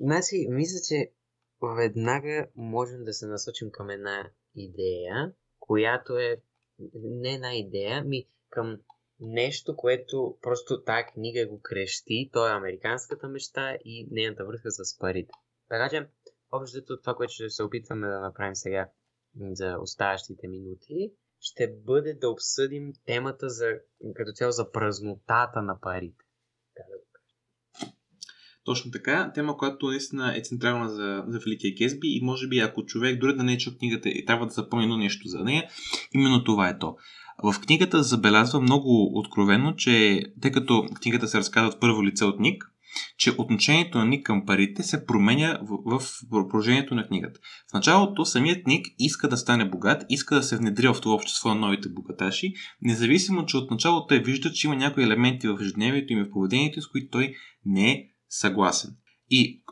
Значи, 0.00 0.46
мисля, 0.50 0.78
че 0.88 1.10
веднага 1.66 2.48
можем 2.56 3.04
да 3.04 3.12
се 3.12 3.26
насочим 3.26 3.70
към 3.70 3.90
една 3.90 4.30
идея, 4.56 5.32
която 5.58 6.18
е 6.18 6.36
не 6.94 7.34
една 7.34 7.54
идея, 7.54 8.04
ми 8.04 8.28
към 8.50 8.78
нещо, 9.20 9.76
което 9.76 10.38
просто 10.42 10.82
тази 10.82 11.04
книга 11.04 11.46
го 11.46 11.60
крещи. 11.62 12.30
То 12.32 12.48
е 12.48 12.52
американската 12.52 13.28
мечта 13.28 13.78
и 13.84 14.08
нейната 14.10 14.44
връзка 14.44 14.70
с 14.70 14.98
парите. 14.98 15.30
Така 15.68 15.88
че, 15.90 16.08
общото 16.52 17.00
това, 17.00 17.14
което 17.14 17.32
ще 17.32 17.50
се 17.50 17.62
опитваме 17.62 18.08
да 18.08 18.20
направим 18.20 18.54
сега 18.54 18.90
за 19.50 19.76
оставащите 19.80 20.48
минути, 20.48 21.12
ще 21.40 21.74
бъде 21.84 22.14
да 22.14 22.30
обсъдим 22.30 22.92
темата 23.06 23.48
за, 23.48 23.66
като 24.14 24.32
цяло 24.32 24.52
за 24.52 24.70
празнотата 24.72 25.62
на 25.62 25.80
парите. 25.80 26.24
Точно 28.64 28.90
така. 28.90 29.32
Тема, 29.34 29.56
която 29.56 29.86
наистина 29.86 30.36
е 30.36 30.40
централна 30.40 30.88
за, 30.88 31.24
за 31.26 31.38
Великия 31.38 31.74
Гесби 31.74 32.08
и 32.08 32.24
може 32.24 32.48
би 32.48 32.58
ако 32.58 32.84
човек 32.84 33.20
дори 33.20 33.36
да 33.36 33.42
не 33.42 33.52
е 33.52 33.58
чул 33.58 33.72
книгата 33.78 34.08
и 34.08 34.24
трябва 34.24 34.46
да 34.46 34.52
запомни 34.52 34.84
едно 34.84 34.96
нещо 34.96 35.28
за 35.28 35.44
нея, 35.44 35.64
именно 36.14 36.44
това 36.44 36.68
е 36.68 36.78
то. 36.78 36.96
В 37.42 37.60
книгата 37.60 38.02
забелязва 38.02 38.60
много 38.60 39.18
откровено, 39.18 39.74
че 39.76 40.22
тъй 40.40 40.50
като 40.50 40.86
книгата 41.02 41.28
се 41.28 41.38
разказва 41.38 41.68
от 41.68 41.80
първо 41.80 42.04
лице 42.04 42.24
от 42.24 42.40
Ник, 42.40 42.70
че 43.16 43.32
отношението 43.38 43.98
на 43.98 44.04
Ник 44.04 44.26
към 44.26 44.46
парите 44.46 44.82
се 44.82 45.06
променя 45.06 45.58
в, 45.62 45.98
в 45.98 46.02
продължението 46.30 46.94
на 46.94 47.06
книгата. 47.06 47.40
В 47.70 47.74
началото 47.74 48.24
самият 48.24 48.66
Ник 48.66 48.86
иска 48.98 49.28
да 49.28 49.36
стане 49.36 49.64
богат, 49.68 50.04
иска 50.08 50.34
да 50.34 50.42
се 50.42 50.56
внедри 50.56 50.88
в 50.88 51.00
това 51.02 51.14
общество 51.14 51.48
на 51.48 51.54
новите 51.54 51.88
богаташи, 51.88 52.52
независимо, 52.82 53.46
че 53.46 53.56
от 53.56 53.70
началото 53.70 54.06
той 54.06 54.18
вижда, 54.18 54.52
че 54.52 54.66
има 54.66 54.76
някои 54.76 55.04
елементи 55.04 55.48
в 55.48 55.58
ежедневието 55.60 56.12
и 56.12 56.16
в 56.16 56.30
поведението, 56.30 56.82
с 56.82 56.88
които 56.88 57.08
той 57.10 57.34
не 57.64 57.90
е 57.90 58.04
съгласен. 58.28 58.90
И 59.30 59.62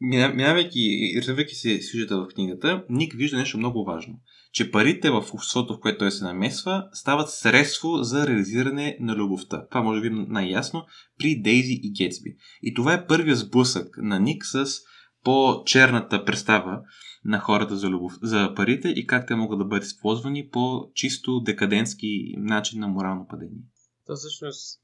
минавайки 0.00 0.80
и 0.80 1.18
развивайки 1.18 1.54
се 1.54 1.82
сюжета 1.82 2.16
в 2.16 2.28
книгата, 2.34 2.84
Ник 2.90 3.14
вижда 3.16 3.36
нещо 3.36 3.58
много 3.58 3.84
важно. 3.84 4.20
Че 4.52 4.70
парите 4.70 5.10
в 5.10 5.26
обществото, 5.34 5.74
в 5.74 5.80
което 5.80 5.98
той 5.98 6.10
се 6.10 6.24
намесва, 6.24 6.88
стават 6.92 7.30
средство 7.30 7.96
за 8.02 8.26
реализиране 8.26 8.96
на 9.00 9.14
любовта. 9.14 9.66
Това 9.70 9.82
може 9.82 10.00
би 10.00 10.10
най-ясно 10.10 10.86
при 11.18 11.40
Дейзи 11.42 11.80
и 11.82 11.92
Гетсби. 11.92 12.36
И 12.62 12.74
това 12.74 12.94
е 12.94 13.06
първият 13.06 13.38
сблъсък 13.38 13.88
на 13.96 14.20
Ник 14.20 14.44
с 14.44 14.66
по-черната 15.24 16.24
представа 16.24 16.82
на 17.24 17.38
хората 17.38 17.76
за, 17.76 17.88
любов, 17.88 18.12
за 18.22 18.52
парите 18.56 18.88
и 18.88 19.06
как 19.06 19.26
те 19.26 19.34
могат 19.34 19.58
да 19.58 19.64
бъдат 19.64 19.84
използвани 19.84 20.48
по 20.48 20.90
чисто 20.94 21.40
декадентски 21.40 22.34
начин 22.36 22.80
на 22.80 22.88
морално 22.88 23.26
падение. 23.30 23.62
То 24.06 24.14
всъщност, 24.14 24.80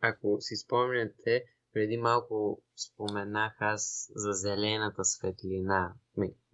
ако 0.00 0.36
си 0.40 0.56
спомняте, 0.56 1.42
преди 1.76 1.96
малко 1.96 2.62
споменах 2.76 3.56
аз 3.60 4.12
за 4.14 4.32
зелената 4.32 5.04
светлина, 5.04 5.94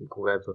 когато 0.09 0.55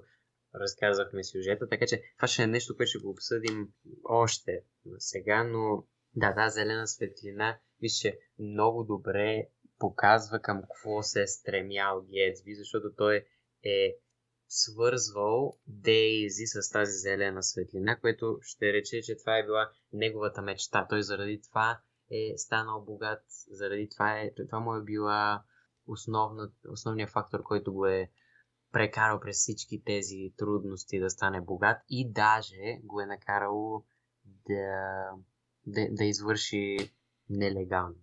разказахме 0.56 1.24
сюжета, 1.24 1.70
така 1.70 1.86
че 1.88 2.02
това 2.18 2.28
ще 2.28 2.44
е 2.44 2.48
нещо, 2.48 2.76
което 2.78 2.90
ще 2.90 3.00
го 3.00 3.10
обсъдим 3.10 3.70
още 4.04 4.64
сега, 4.98 5.44
но 5.44 5.84
да, 6.16 6.34
да, 6.34 6.50
зелена 6.50 6.88
светлина, 6.88 7.60
вижте, 7.82 8.20
много 8.40 8.84
добре 8.84 9.48
показва 9.80 10.40
към 10.40 10.62
какво 10.62 11.04
се 11.04 11.22
е 11.22 11.28
стремял 11.28 12.02
Гетсби, 12.02 12.56
защото 12.56 12.94
той 12.98 13.26
е 13.64 13.98
свързвал 14.48 15.58
Дейзи 15.68 16.46
с 16.46 16.72
тази 16.72 16.92
зелена 16.92 17.44
светлина, 17.44 18.00
което 18.00 18.40
ще 18.42 18.74
рече, 18.74 19.02
че 19.02 19.18
това 19.18 19.38
е 19.38 19.44
била 19.44 19.72
неговата 19.94 20.42
мечта. 20.42 20.88
Той 20.90 21.04
заради 21.04 21.42
това 21.42 21.80
е 22.12 22.38
станал 22.38 22.82
богат, 22.82 23.24
заради 23.52 23.90
това, 23.90 24.20
е, 24.20 24.32
това 24.50 24.60
му 24.60 24.76
е 24.76 24.84
била 24.84 25.44
основна, 25.88 26.52
основният 26.70 27.10
фактор, 27.10 27.44
който 27.44 27.74
го 27.74 27.86
е 27.86 28.12
прекарал 28.72 29.20
през 29.20 29.38
всички 29.38 29.84
тези 29.86 30.34
трудности 30.38 31.00
да 31.00 31.10
стане 31.10 31.42
богат 31.42 31.78
и 31.90 32.12
даже 32.12 32.80
го 32.84 33.02
е 33.02 33.06
накарало 33.06 33.84
да 34.26 35.10
да, 35.68 35.88
да 35.92 36.06
извърши 36.06 36.78
нелегално 37.30 37.96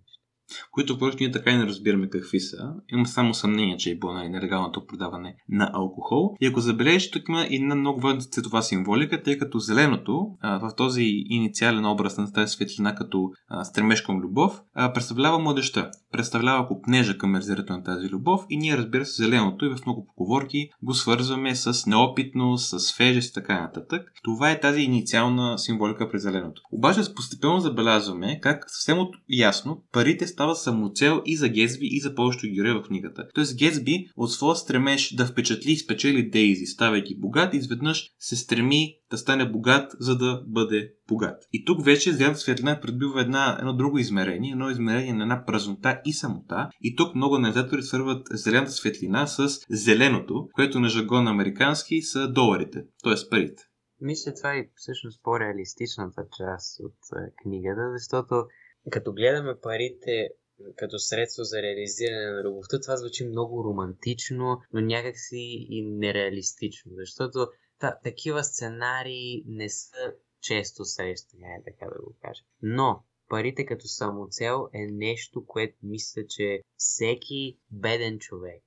които 0.70 0.98
просто 0.98 1.22
ние 1.22 1.30
така 1.30 1.50
и 1.50 1.56
не 1.56 1.66
разбираме 1.66 2.08
какви 2.08 2.40
са. 2.40 2.74
Имам 2.92 3.06
само 3.06 3.34
съмнение, 3.34 3.76
че 3.76 3.90
е 3.90 3.98
било 3.98 4.12
нали, 4.12 4.28
нелегалното 4.28 4.86
продаване 4.86 5.36
на 5.48 5.70
алкохол. 5.74 6.34
И 6.40 6.46
ако 6.46 6.60
забележиш, 6.60 7.10
тук 7.10 7.28
има 7.28 7.46
и 7.50 7.56
една 7.56 7.74
много 7.74 8.00
важна 8.00 8.20
цветова 8.20 8.62
символика, 8.62 9.22
тъй 9.22 9.38
като 9.38 9.58
зеленото 9.58 10.26
а, 10.40 10.58
в 10.58 10.74
този 10.76 11.02
инициален 11.28 11.86
образ 11.86 12.18
на 12.18 12.32
тази 12.32 12.52
светлина 12.52 12.94
като 12.94 13.30
а, 13.48 13.64
стремеж 13.64 14.02
към 14.02 14.20
любов 14.20 14.62
а, 14.74 14.92
представлява 14.92 15.38
младеща, 15.38 15.90
представлява 16.14 16.68
купнежа 16.68 17.18
към 17.18 17.30
мерзирането 17.30 17.72
на 17.72 17.82
тази 17.82 18.08
любов 18.08 18.40
и 18.50 18.56
ние 18.56 18.76
разбира 18.76 19.06
се 19.06 19.22
зеленото 19.22 19.64
и 19.64 19.68
в 19.68 19.86
много 19.86 20.06
поговорки 20.06 20.68
го 20.82 20.94
свързваме 20.94 21.54
с 21.54 21.86
неопитност, 21.86 22.80
с 22.80 22.96
фежест 22.96 23.30
и 23.30 23.34
така 23.34 23.60
нататък. 23.60 24.12
Това 24.22 24.50
е 24.50 24.60
тази 24.60 24.80
инициална 24.80 25.58
символика 25.58 26.10
при 26.10 26.18
зеленото. 26.18 26.62
Обаче 26.72 27.14
постепенно 27.14 27.60
забелязваме 27.60 28.40
как 28.40 28.64
съвсем 28.70 28.98
ясно 29.28 29.82
парите 29.92 30.26
става 30.26 30.54
самоцел 30.54 31.22
и 31.26 31.36
за 31.36 31.48
Гетсби, 31.48 31.86
и 31.86 32.00
за 32.00 32.14
повечето 32.14 32.54
герои 32.54 32.72
в 32.72 32.82
книгата. 32.82 33.26
Тоест 33.34 33.58
Гетсби 33.58 34.06
от 34.16 34.32
своя 34.32 34.56
стремеж 34.56 35.14
да 35.14 35.26
впечатли 35.26 35.72
и 35.72 35.76
спечели 35.76 36.30
Дейзи, 36.30 36.66
ставайки 36.66 37.18
богат, 37.18 37.54
изведнъж 37.54 38.10
се 38.18 38.36
стреми 38.36 38.94
да 39.14 39.18
стане 39.18 39.50
богат, 39.50 39.92
за 40.00 40.18
да 40.18 40.42
бъде 40.46 40.92
богат. 41.08 41.42
И 41.52 41.64
тук 41.64 41.84
вече 41.84 42.12
зелената 42.12 42.38
светлина 42.38 42.80
придобива 42.80 43.20
една, 43.20 43.56
едно 43.60 43.76
друго 43.76 43.98
измерение, 43.98 44.50
едно 44.50 44.70
измерение 44.70 45.12
на 45.12 45.22
една 45.22 45.44
празнота 45.46 46.00
и 46.04 46.12
самота. 46.12 46.68
И 46.80 46.96
тук 46.96 47.14
много 47.14 47.34
анализатори 47.34 47.82
свърват 47.82 48.26
зелената 48.30 48.70
светлина 48.70 49.26
с 49.26 49.48
зеленото, 49.70 50.48
което 50.54 50.80
на 50.80 50.88
жагон 50.88 51.28
американски 51.28 52.02
са 52.02 52.32
доларите, 52.32 52.84
т.е. 53.04 53.28
парите. 53.30 53.62
Мисля, 54.00 54.34
това 54.34 54.54
е 54.54 54.68
всъщност 54.74 55.22
по-реалистичната 55.22 56.22
част 56.38 56.80
от 56.80 56.98
книгата, 57.42 57.92
защото 57.92 58.34
като 58.90 59.12
гледаме 59.12 59.54
парите 59.62 60.28
като 60.76 60.98
средство 60.98 61.42
за 61.42 61.62
реализиране 61.62 62.30
на 62.30 62.42
любовта, 62.44 62.80
това 62.80 62.96
звучи 62.96 63.24
много 63.24 63.64
романтично, 63.64 64.60
но 64.72 64.80
някакси 64.80 65.66
и 65.68 65.86
нереалистично, 65.86 66.92
защото 66.94 67.48
та, 67.84 67.98
такива 68.04 68.44
сценарии 68.44 69.44
не 69.46 69.68
са 69.68 70.14
често 70.40 70.84
срещани, 70.84 71.44
така 71.64 71.86
да 71.86 72.02
го 72.02 72.14
кажа. 72.22 72.42
Но 72.62 73.04
парите 73.28 73.66
като 73.66 73.88
самоцел 73.88 74.68
е 74.72 74.86
нещо, 74.86 75.46
което 75.46 75.76
мисля, 75.82 76.26
че 76.28 76.62
всеки 76.76 77.58
беден 77.70 78.18
човек, 78.18 78.62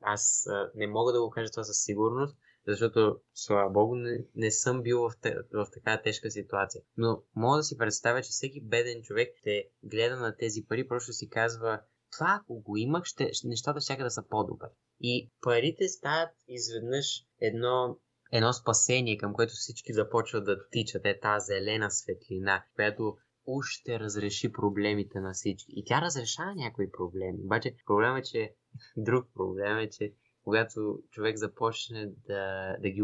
аз 0.00 0.46
а, 0.46 0.70
не 0.74 0.86
мога 0.86 1.12
да 1.12 1.20
го 1.20 1.30
кажа 1.30 1.50
това 1.50 1.64
със 1.64 1.82
сигурност, 1.82 2.36
защото, 2.66 3.20
слава 3.34 3.70
богу, 3.70 3.94
не, 3.94 4.18
не 4.34 4.50
съм 4.50 4.82
бил 4.82 4.98
в, 4.98 5.12
в 5.52 5.66
такава 5.72 6.02
тежка 6.02 6.30
ситуация. 6.30 6.82
Но 6.96 7.22
мога 7.36 7.56
да 7.56 7.62
си 7.62 7.78
представя, 7.78 8.22
че 8.22 8.30
всеки 8.30 8.60
беден 8.60 9.02
човек 9.02 9.34
те 9.42 9.68
гледа 9.82 10.16
на 10.16 10.36
тези 10.36 10.64
пари, 10.68 10.88
просто 10.88 11.12
си 11.12 11.28
казва, 11.28 11.80
това 12.12 12.40
ако 12.42 12.60
го 12.60 12.76
имах, 12.76 13.04
ще, 13.04 13.30
нещата 13.44 13.80
ще 13.80 13.96
да 13.96 14.10
са 14.10 14.22
по-добре. 14.28 14.66
И 15.00 15.30
парите 15.40 15.88
стават 15.88 16.30
изведнъж 16.48 17.06
едно 17.40 17.98
едно 18.34 18.52
спасение, 18.52 19.18
към 19.18 19.34
което 19.34 19.52
всички 19.52 19.92
започват 19.92 20.44
да 20.44 20.68
тичат. 20.70 21.06
Е 21.06 21.20
тази 21.20 21.46
зелена 21.46 21.90
светлина, 21.90 22.64
която 22.74 23.16
уж 23.46 23.66
ще 23.66 24.00
разреши 24.00 24.52
проблемите 24.52 25.20
на 25.20 25.32
всички. 25.32 25.72
И 25.76 25.84
тя 25.84 26.00
разрешава 26.00 26.54
някои 26.54 26.90
проблеми. 26.90 27.38
Обаче 27.44 27.76
проблемът 27.86 28.26
е, 28.26 28.30
че 28.30 28.54
друг 28.96 29.26
проблем 29.34 29.78
е, 29.78 29.90
че 29.90 30.12
когато 30.44 30.98
човек 31.10 31.36
започне 31.36 32.06
да, 32.26 32.76
да 32.80 32.90
ги 32.90 33.02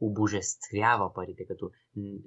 обожествява 0.00 1.14
парите 1.14 1.46
като, 1.46 1.70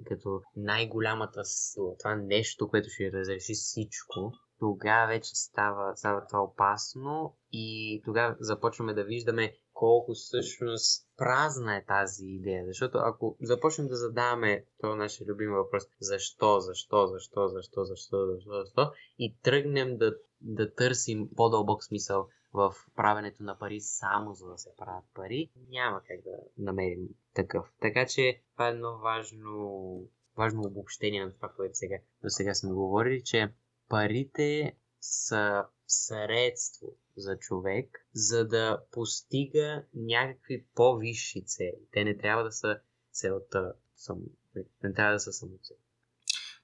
като 0.06 0.42
най-голямата 0.56 1.44
сила, 1.44 1.96
това 1.98 2.14
нещо, 2.14 2.68
което 2.68 2.88
ще 2.90 3.12
разреши 3.12 3.54
всичко, 3.54 4.32
тогава 4.62 5.06
вече 5.06 5.30
става, 5.34 5.96
става 5.96 6.26
това 6.26 6.42
опасно 6.42 7.36
и 7.52 8.00
тогава 8.04 8.36
започваме 8.40 8.94
да 8.94 9.04
виждаме 9.04 9.56
колко 9.72 10.12
всъщност 10.14 11.08
празна 11.16 11.76
е 11.76 11.84
тази 11.84 12.26
идея. 12.26 12.66
Защото 12.66 12.98
ако 12.98 13.36
започнем 13.40 13.88
да 13.88 13.96
задаваме 13.96 14.64
този 14.80 14.98
нашия 14.98 15.26
любим 15.26 15.50
въпрос 15.50 15.82
защо, 16.00 16.60
защо, 16.60 17.06
защо, 17.06 17.48
защо, 17.48 17.84
защо, 17.84 18.26
защо, 18.26 18.50
защо 18.64 18.92
и 19.18 19.36
тръгнем 19.42 19.96
да, 19.96 20.14
да 20.40 20.74
търсим 20.74 21.28
по-дълбок 21.36 21.84
смисъл 21.84 22.28
в 22.52 22.74
правенето 22.96 23.42
на 23.42 23.58
пари 23.58 23.80
само 23.80 24.34
за 24.34 24.48
да 24.48 24.58
се 24.58 24.70
правят 24.78 25.04
пари, 25.14 25.50
няма 25.68 26.02
как 26.08 26.22
да 26.24 26.36
намерим 26.58 27.08
такъв. 27.34 27.66
Така 27.80 28.06
че 28.06 28.42
това 28.52 28.68
е 28.68 28.70
едно 28.70 28.98
важно, 28.98 30.08
важно 30.36 30.62
обобщение 30.62 31.24
на 31.24 31.32
това, 31.32 31.48
което 31.48 31.76
сега, 31.76 31.96
до 32.22 32.28
сега 32.30 32.54
сме 32.54 32.72
говорили, 32.72 33.22
че 33.24 33.52
парите 33.92 34.76
са 35.00 35.64
средство 35.86 36.96
за 37.16 37.36
човек, 37.38 38.06
за 38.14 38.48
да 38.48 38.84
постига 38.92 39.84
някакви 39.94 40.66
по-висши 40.74 41.44
цели. 41.44 41.88
Те 41.92 42.04
не 42.04 42.16
трябва 42.16 42.44
да 42.44 42.52
са 42.52 42.80
целта, 43.10 43.74
не 44.82 44.92
трябва 44.92 45.12
да 45.12 45.20
са 45.20 45.32
самоцел. 45.32 45.76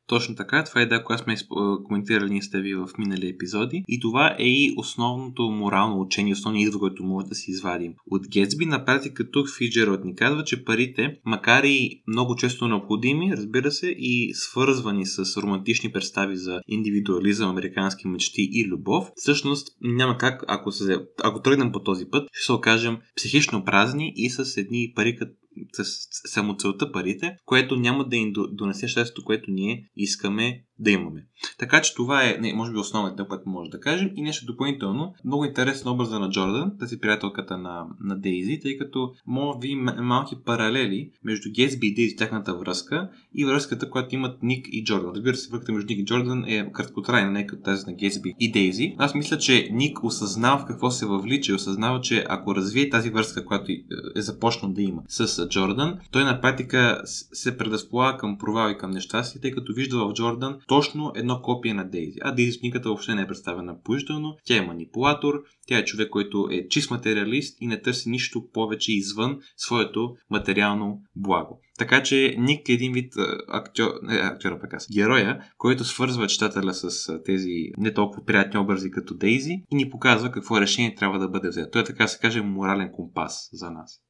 Точно 0.09 0.35
така, 0.35 0.65
това 0.65 0.81
е 0.81 0.85
идея, 0.85 1.05
която 1.05 1.25
сме 1.25 1.37
коментирали 1.85 2.31
ние 2.31 2.43
сте 2.43 2.61
ви 2.61 2.75
в 2.75 2.89
минали 2.99 3.29
епизоди. 3.29 3.85
И 3.89 4.01
това 4.01 4.37
е 4.39 4.47
и 4.49 4.75
основното 4.77 5.43
морално 5.43 6.01
учение, 6.01 6.33
основният 6.33 6.69
извод, 6.69 6.81
който 6.81 7.05
може 7.05 7.27
да 7.27 7.35
си 7.35 7.51
извадим. 7.51 7.95
От 8.11 8.29
Гетсби 8.29 8.67
на 8.67 8.85
практика 8.85 9.31
тук 9.31 9.49
Фиджералд 9.59 10.05
ни 10.05 10.15
казва, 10.15 10.45
че 10.45 10.65
парите, 10.65 11.17
макар 11.25 11.65
и 11.65 12.03
много 12.07 12.37
често 12.37 12.69
необходими, 12.69 13.33
разбира 13.37 13.71
се, 13.71 13.87
и 13.99 14.35
свързвани 14.35 15.07
с 15.07 15.37
романтични 15.43 15.93
представи 15.93 16.37
за 16.37 16.61
индивидуализъм, 16.69 17.51
американски 17.51 18.09
мечти 18.09 18.49
и 18.53 18.67
любов, 18.67 19.11
всъщност 19.17 19.69
няма 19.83 20.19
как, 20.19 20.45
ако, 20.49 20.73
се, 20.73 20.99
ако 21.25 21.43
тръгнем 21.43 21.73
по 21.73 21.83
този 21.83 22.05
път, 22.11 22.29
ще 22.33 22.47
се 22.47 22.53
окажем 22.53 22.99
психично 23.17 23.65
празни 23.65 24.13
и 24.17 24.31
с 24.31 24.57
едни 24.57 24.93
пари 24.97 25.17
като 25.17 25.33
с 25.73 25.85
самоцелта 26.31 26.93
парите, 26.93 27.37
което 27.45 27.77
няма 27.77 28.09
да 28.09 28.17
им 28.17 28.33
донесе 28.51 28.89
щастието, 28.89 29.25
което 29.25 29.51
ние 29.51 29.91
искаме 29.97 30.65
да 30.79 30.91
имаме. 30.91 31.27
Така 31.59 31.83
че 31.83 31.95
това 31.95 32.25
е, 32.25 32.39
не, 32.41 32.55
може 32.55 32.73
би, 32.73 32.79
основната, 32.79 33.29
което 33.29 33.49
може 33.49 33.71
да 33.71 33.81
кажем. 33.81 34.11
И 34.15 34.23
нещо 34.23 34.47
допълнително. 34.47 35.15
Много 35.25 35.45
интересен 35.45 35.89
образа 35.89 36.19
на 36.19 36.31
Джордан, 36.31 36.73
тази 36.81 37.01
приятелката 37.01 37.59
на, 37.59 37.87
на 38.01 38.19
Дейзи, 38.19 38.61
тъй 38.61 38.79
като 38.79 39.13
може 39.27 39.59
би 39.59 39.75
малки 40.03 40.37
паралели 40.45 41.11
между 41.25 41.51
Гесби 41.53 41.87
и 41.87 41.95
Дейзи, 41.95 42.17
тяхната 42.17 42.55
връзка 42.55 43.11
и 43.35 43.45
връзката, 43.45 43.91
която 43.91 44.15
имат 44.15 44.43
Ник 44.43 44.67
и 44.73 44.85
Джордан. 44.85 45.13
Разбира 45.15 45.37
се, 45.37 45.51
връзката 45.51 45.73
между 45.73 45.89
Ник 45.89 45.99
и 46.01 46.05
Джордан 46.05 46.45
е 46.45 46.73
краткотрайна, 46.73 47.31
не 47.31 47.47
като 47.47 47.63
тази 47.63 47.87
на 47.87 47.93
Гесби 47.93 48.35
и 48.41 48.53
Дейзи. 48.53 48.95
Аз 48.99 49.15
мисля, 49.15 49.39
че 49.39 49.69
Ник 49.73 50.05
осъзнава 50.05 50.59
в 50.59 50.65
какво 50.65 50.91
се 50.91 51.07
въвлича 51.07 51.53
и 51.53 51.55
осъзнава, 51.55 52.01
че 52.01 52.25
ако 52.29 52.55
развие 52.55 52.91
тази 52.91 53.11
връзка, 53.11 53.45
която 53.45 53.73
е 54.17 54.21
започнал 54.21 54.73
да 54.73 54.83
има 54.83 55.03
с 55.09 55.49
Джордан, 55.49 55.99
той 56.11 56.25
на 56.25 56.41
практика 56.41 57.03
се 57.05 57.59
предразполага 57.59 58.19
към 58.19 58.39
провал 58.39 58.71
и 58.71 58.79
към 58.79 58.91
нещастие, 58.91 59.41
тъй 59.41 59.51
като 59.51 59.73
вижда 59.73 59.97
в 59.99 60.13
Джордан 60.13 60.59
точно 60.69 61.13
едно 61.17 61.43
копие 61.43 61.75
на 61.75 61.91
Дейзи. 61.91 62.19
А 62.23 62.35
Дейзи 62.35 62.59
в 62.59 62.61
книгата 62.61 62.89
въобще 62.89 63.15
не 63.15 63.23
е 63.23 63.27
представена 63.27 63.83
положително. 63.83 64.37
Тя 64.45 64.57
е 64.57 64.67
манипулатор, 64.67 65.35
тя 65.67 65.79
е 65.79 65.85
човек, 65.85 66.11
който 66.11 66.49
е 66.51 66.69
чист 66.69 66.91
материалист 66.91 67.59
и 67.61 67.67
не 67.67 67.83
търси 67.83 68.11
нищо 68.11 68.49
повече 68.53 68.93
извън 68.93 69.41
своето 69.57 70.17
материално 70.31 71.03
благо. 71.17 71.61
Така 71.79 72.03
че 72.03 72.35
Ник 72.39 72.69
е 72.69 72.73
един 72.73 72.93
вид 72.93 73.13
актьор, 73.49 73.91
не, 74.03 74.15
актьора 74.15 74.61
пък 74.61 74.75
аз, 74.75 74.89
героя, 74.95 75.53
който 75.57 75.85
свързва 75.85 76.27
читателя 76.27 76.75
с 76.75 77.19
тези 77.25 77.73
не 77.79 77.95
толкова 77.95 78.25
приятни 78.25 78.61
образи 78.61 78.91
като 78.91 79.15
Дейзи 79.15 79.63
и 79.71 79.77
ни 79.77 79.91
показва 79.91 80.33
какво 80.33 80.61
решение 80.61 80.95
трябва 80.95 81.19
да 81.19 81.29
бъде 81.29 81.49
взето. 81.49 81.71
Той 81.71 81.83
е 81.83 81.85
така 81.85 82.09
се 82.09 82.19
каже 82.19 82.43
морален 82.43 82.93
компас 82.93 83.49
за 83.53 83.71
нас. 83.71 84.03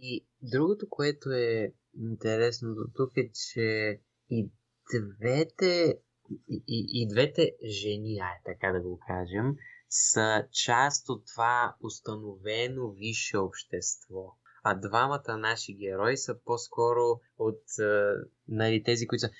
И 0.00 0.26
другото, 0.42 0.86
което 0.90 1.30
е 1.30 1.72
интересно 2.00 2.68
до 2.74 2.84
тук 2.96 3.16
е, 3.16 3.30
че 3.32 3.98
и 4.30 4.50
двете 4.94 5.94
и, 6.48 6.64
и, 6.68 7.08
двете 7.08 7.52
жени, 7.64 8.18
ай 8.18 8.38
така 8.44 8.72
да 8.72 8.80
го 8.80 9.00
кажем, 9.08 9.56
са 9.88 10.46
част 10.52 11.08
от 11.08 11.26
това 11.26 11.76
установено 11.82 12.90
висше 12.90 13.38
общество. 13.38 14.36
А 14.62 14.74
двамата 14.74 15.36
наши 15.38 15.74
герои 15.74 16.16
са 16.16 16.38
по-скоро 16.44 17.20
от 17.38 17.62
нали, 18.48 18.82
тези, 18.82 19.06
които 19.06 19.20
са 19.20 19.30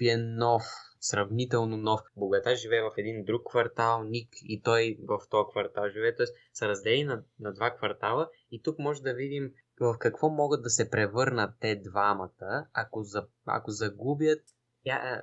е 0.00 0.16
нов, 0.16 0.62
сравнително 1.00 1.76
нов. 1.76 2.00
Богата 2.16 2.56
живее 2.56 2.82
в 2.82 2.92
един 2.96 3.24
друг 3.24 3.42
квартал, 3.50 4.04
Ник 4.04 4.28
и 4.42 4.62
той 4.62 4.98
в 5.08 5.18
този 5.30 5.50
квартал 5.50 5.88
живее, 5.88 6.14
т.е. 6.14 6.26
са 6.52 6.68
разделени 6.68 7.04
на, 7.04 7.22
на 7.40 7.52
два 7.52 7.70
квартала 7.70 8.28
и 8.50 8.62
тук 8.62 8.78
може 8.78 9.02
да 9.02 9.14
видим 9.14 9.52
в 9.80 9.96
какво 9.98 10.28
могат 10.28 10.62
да 10.62 10.70
се 10.70 10.90
превърнат 10.90 11.54
те 11.60 11.76
двамата, 11.76 12.66
ако, 12.72 13.02
за, 13.02 13.26
ако 13.46 13.70
загубят 13.70 14.40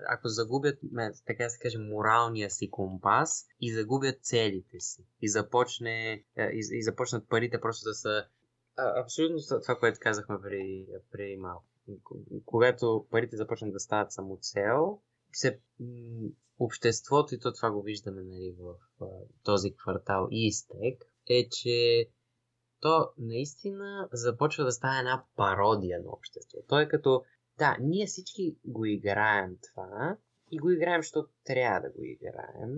ако 0.10 0.28
загубят, 0.28 0.80
така 1.26 1.50
се 1.50 1.60
каже, 1.60 1.78
моралния 1.78 2.50
си 2.50 2.72
компас 2.72 3.46
и 3.62 3.74
загубят 3.74 4.16
целите 4.22 4.80
си 4.80 5.06
и, 5.22 5.30
започне, 5.30 6.24
и, 6.38 6.68
и 6.72 6.84
започнат 6.84 7.30
парите 7.30 7.62
просто 7.62 7.90
да 7.90 7.94
са 7.94 8.26
абсолютно 8.78 9.38
това, 9.62 9.80
което 9.80 10.00
казахме 10.02 10.38
преди, 10.42 10.88
преди 11.12 11.38
малко. 11.38 11.66
Когато 12.46 13.08
парите 13.12 13.38
започнат 13.38 13.74
да 13.74 13.80
стават 13.80 14.12
самоцел, 14.12 15.00
се, 15.32 15.60
м- 15.80 16.30
обществото, 16.60 17.36
и 17.36 17.40
то 17.40 17.54
това 17.54 17.72
го 17.72 17.82
виждаме 17.82 18.22
нали, 18.24 18.56
в 18.60 18.76
а, 19.02 19.06
този 19.44 19.76
квартал 19.76 20.28
Истек, 20.32 21.04
е, 21.30 21.50
че 21.50 22.08
то 22.80 23.10
наистина 23.18 24.10
започва 24.12 24.64
да 24.64 24.72
стане 24.72 25.00
една 25.00 25.26
пародия 25.36 26.00
на 26.00 26.12
обществото. 26.12 26.66
То 26.68 26.80
е 26.80 26.88
като, 26.88 27.24
да, 27.58 27.78
ние 27.82 28.06
всички 28.06 28.58
го 28.66 28.86
играем 28.86 29.58
това 29.62 30.18
и 30.52 30.58
го 30.58 30.72
играем, 30.72 31.02
защото 31.02 31.30
трябва 31.44 31.82
да 31.82 31.90
го 31.90 32.04
играем 32.04 32.72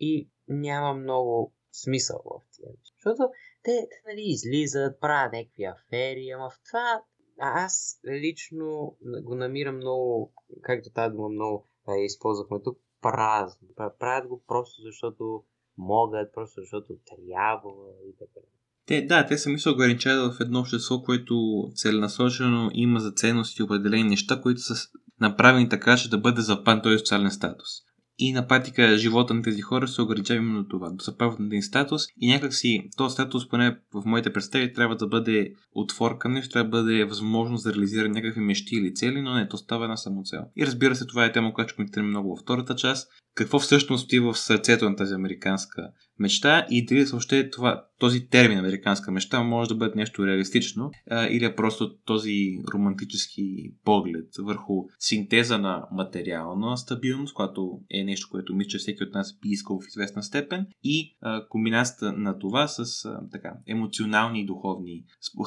и 0.00 0.30
няма 0.48 0.94
много 0.94 1.54
смисъл 1.72 2.22
в 2.24 2.42
тия. 2.56 2.68
Защото 2.96 3.32
те, 3.62 3.88
нали, 4.06 4.22
излизат, 4.24 5.00
правят 5.00 5.32
някакви 5.32 5.64
афери, 5.64 6.30
ама 6.30 6.50
в 6.50 6.60
това 6.66 7.02
аз 7.38 8.00
лично 8.22 8.96
го 9.22 9.34
намирам 9.34 9.76
много, 9.76 10.32
както 10.62 10.90
тази 10.90 11.14
дума 11.14 11.28
много 11.28 11.68
а, 11.86 11.96
използвахме 11.96 12.62
тук, 12.62 12.78
празно. 13.00 13.68
Правят 13.98 14.28
го 14.28 14.42
просто 14.46 14.82
защото 14.82 15.44
могат, 15.76 16.32
просто 16.32 16.60
защото 16.60 16.98
трябва 17.06 17.72
и 18.08 18.16
така. 18.16 18.46
Те, 18.86 19.02
да, 19.02 19.26
те 19.26 19.38
сами 19.38 19.58
се 19.58 19.70
ограничават 19.70 20.36
в 20.36 20.40
едно 20.40 20.60
общество, 20.60 21.02
което 21.02 21.64
целенасочено 21.74 22.70
има 22.74 23.00
за 23.00 23.10
ценности 23.10 23.62
определени 23.62 24.04
неща, 24.04 24.40
които 24.40 24.60
са 24.60 24.74
направени 25.20 25.68
така, 25.68 25.96
че 25.96 26.10
да 26.10 26.18
бъде 26.18 26.40
запан 26.40 26.82
този 26.82 26.98
социален 26.98 27.30
статус. 27.30 27.68
И 28.18 28.32
на 28.32 28.46
практика 28.46 28.96
живота 28.96 29.34
на 29.34 29.42
тези 29.42 29.60
хора 29.60 29.88
се 29.88 30.02
ограничава 30.02 30.36
именно 30.36 30.68
това, 30.68 30.92
правят 31.18 31.38
на 31.38 31.46
един 31.46 31.62
статус 31.62 32.02
и 32.20 32.28
някакси 32.28 32.88
този 32.96 33.12
статус, 33.12 33.48
поне 33.48 33.78
в 33.94 34.02
моите 34.06 34.32
представи, 34.32 34.72
трябва 34.72 34.96
да 34.96 35.06
бъде 35.06 35.52
отворкан, 35.74 36.32
нещо 36.32 36.52
трябва 36.52 36.70
да 36.70 36.82
бъде 36.82 37.04
възможност 37.04 37.64
да 37.64 37.74
реализира 37.74 38.08
някакви 38.08 38.40
мечти 38.40 38.76
или 38.76 38.94
цели, 38.94 39.22
но 39.22 39.34
не, 39.34 39.48
то 39.48 39.56
става 39.56 39.84
една 39.84 39.96
самоцел. 39.96 40.40
И 40.56 40.66
разбира 40.66 40.94
се, 40.94 41.06
това 41.06 41.24
е 41.24 41.32
тема, 41.32 41.54
която 41.54 41.68
ще 41.68 41.76
коментираме 41.76 42.08
много 42.08 42.30
във 42.30 42.38
втората 42.38 42.76
част. 42.76 43.08
Какво 43.34 43.58
всъщност 43.58 44.04
стои 44.04 44.20
в 44.20 44.34
сърцето 44.34 44.90
на 44.90 44.96
тази 44.96 45.14
американска 45.14 45.92
мечта 46.18 46.66
и 46.70 46.86
дали 46.86 47.04
въобще 47.04 47.50
това, 47.50 47.86
този 47.98 48.28
термин 48.28 48.58
американска 48.58 49.12
мечта 49.12 49.42
може 49.42 49.68
да 49.68 49.74
бъде 49.74 49.92
нещо 49.96 50.26
реалистично 50.26 50.90
а, 51.10 51.26
или 51.26 51.44
е 51.44 51.54
просто 51.54 51.98
този 51.98 52.58
романтически 52.74 53.74
поглед 53.84 54.28
върху 54.38 54.84
синтеза 54.98 55.58
на 55.58 55.88
материална 55.92 56.76
стабилност, 56.76 57.34
която 57.34 57.80
е 57.90 58.04
нещо, 58.04 58.28
което 58.30 58.54
мисля, 58.54 58.68
че 58.68 58.78
всеки 58.78 59.04
от 59.04 59.14
нас 59.14 59.38
би 59.38 59.48
искал 59.48 59.80
в 59.80 59.88
известна 59.88 60.22
степен 60.22 60.66
и 60.82 61.16
а, 61.20 61.48
комбинацията 61.48 62.12
на 62.12 62.38
това 62.38 62.68
с 62.68 63.04
а, 63.04 63.20
така, 63.32 63.54
емоционални 63.66 64.40
и 64.40 64.46
духовни 64.46 65.04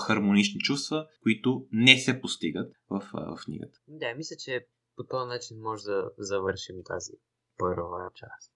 хармонични 0.07 0.59
чувства, 0.59 1.07
които 1.23 1.65
не 1.71 1.97
се 1.97 2.21
постигат 2.21 2.71
в, 2.89 3.01
а, 3.13 3.35
в 3.35 3.45
книгата. 3.45 3.79
Да, 3.87 4.15
мисля, 4.17 4.35
че 4.39 4.65
по 4.95 5.03
този 5.03 5.27
начин 5.27 5.57
може 5.61 5.83
да 5.83 6.09
завършим 6.17 6.75
тази 6.85 7.11
първа 7.57 8.09
част. 8.13 8.54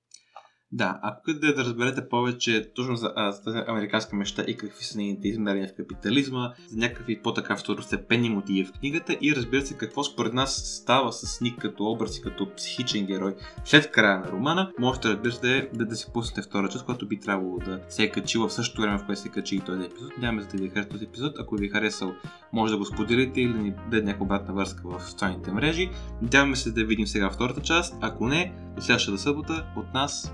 Да, 0.71 0.99
ако 1.01 1.29
искате 1.29 1.53
да 1.53 1.63
разберете 1.63 2.09
повече 2.09 2.71
точно 2.75 2.95
за, 2.95 3.13
а, 3.15 3.31
за 3.31 3.43
тази 3.43 3.57
американска 3.67 4.15
мечта 4.15 4.43
и 4.47 4.57
какви 4.57 4.83
са 4.83 4.97
нейните 4.97 5.27
измерения 5.27 5.67
в 5.67 5.75
капитализма, 5.75 6.53
за 6.67 6.77
някакви 6.77 7.21
по-така 7.21 7.55
второстепенни 7.55 8.29
мотиви 8.29 8.65
в 8.65 8.71
книгата 8.71 9.17
и 9.21 9.35
разбира 9.35 9.61
се 9.61 9.77
какво 9.77 10.03
според 10.03 10.33
нас 10.33 10.55
става 10.81 11.13
с 11.13 11.41
Ник 11.41 11.59
като 11.59 11.85
образ 11.85 12.17
и 12.17 12.21
като 12.21 12.55
психичен 12.55 13.05
герой 13.05 13.35
след 13.65 13.91
края 13.91 14.19
на 14.19 14.31
романа, 14.31 14.71
можете 14.79 15.07
разбира 15.07 15.31
се 15.31 15.69
да, 15.73 15.85
да, 15.85 15.95
си 15.95 16.07
пуснете 16.13 16.41
втора 16.41 16.69
част, 16.69 16.85
която 16.85 17.07
би 17.07 17.19
трябвало 17.19 17.57
да 17.57 17.79
се 17.89 18.03
е 18.03 18.11
качила 18.11 18.47
в 18.47 18.53
същото 18.53 18.81
време, 18.81 18.97
в 18.97 19.05
което 19.05 19.21
се 19.21 19.29
качи 19.29 19.55
и 19.55 19.59
този 19.59 19.85
епизод. 19.85 20.17
Нямаме 20.17 20.41
за 20.41 20.47
да 20.47 20.63
ви 20.63 20.69
хареса 20.69 20.89
този 20.89 21.05
епизод. 21.05 21.33
Ако 21.39 21.55
ви 21.55 21.65
е 21.65 21.69
харесал, 21.69 22.13
може 22.53 22.73
да 22.73 22.77
го 22.77 22.85
споделите 22.85 23.41
или 23.41 23.53
да 23.53 23.59
ни 23.59 23.71
дадете 23.71 24.05
някаква 24.05 24.25
обратна 24.25 24.53
връзка 24.53 24.81
в 24.85 25.09
социалните 25.09 25.51
мрежи. 25.51 25.89
Надяваме 26.21 26.55
се 26.55 26.71
да 26.71 26.85
видим 26.85 27.07
сега 27.07 27.29
втората 27.29 27.61
част. 27.61 27.95
Ако 28.01 28.27
не, 28.27 28.53
до 28.75 28.81
следващата 28.81 29.17
събота 29.17 29.65
от 29.75 29.93
нас 29.93 30.33